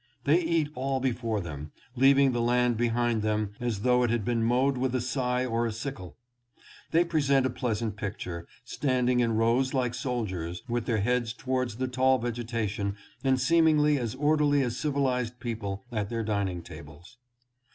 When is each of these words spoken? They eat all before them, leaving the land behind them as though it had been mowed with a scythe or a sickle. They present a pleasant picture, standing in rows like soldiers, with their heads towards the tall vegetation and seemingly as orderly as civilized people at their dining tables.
They 0.23 0.39
eat 0.41 0.71
all 0.73 0.99
before 0.99 1.41
them, 1.41 1.73
leaving 1.95 2.31
the 2.31 2.41
land 2.41 2.75
behind 2.75 3.21
them 3.21 3.51
as 3.59 3.81
though 3.81 4.01
it 4.01 4.09
had 4.09 4.25
been 4.25 4.41
mowed 4.43 4.75
with 4.75 4.95
a 4.95 4.99
scythe 4.99 5.47
or 5.47 5.67
a 5.67 5.71
sickle. 5.71 6.17
They 6.89 7.05
present 7.05 7.45
a 7.45 7.51
pleasant 7.51 7.97
picture, 7.97 8.47
standing 8.65 9.19
in 9.19 9.35
rows 9.35 9.75
like 9.75 9.93
soldiers, 9.93 10.63
with 10.67 10.87
their 10.87 11.01
heads 11.01 11.33
towards 11.33 11.75
the 11.75 11.87
tall 11.87 12.17
vegetation 12.17 12.95
and 13.23 13.39
seemingly 13.39 13.99
as 13.99 14.15
orderly 14.15 14.63
as 14.63 14.75
civilized 14.75 15.39
people 15.39 15.85
at 15.91 16.09
their 16.09 16.23
dining 16.23 16.63
tables. 16.63 17.19